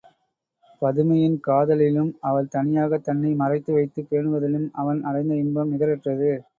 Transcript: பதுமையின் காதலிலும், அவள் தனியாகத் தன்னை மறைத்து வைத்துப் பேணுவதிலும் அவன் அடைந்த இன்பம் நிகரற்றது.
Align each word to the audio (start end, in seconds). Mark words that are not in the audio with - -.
பதுமையின் 0.81 1.35
காதலிலும், 1.47 2.09
அவள் 2.21 2.51
தனியாகத் 2.55 3.03
தன்னை 3.03 3.33
மறைத்து 3.35 3.73
வைத்துப் 3.73 4.09
பேணுவதிலும் 4.11 4.69
அவன் 4.75 5.03
அடைந்த 5.03 5.35
இன்பம் 5.37 5.71
நிகரற்றது. 5.71 6.31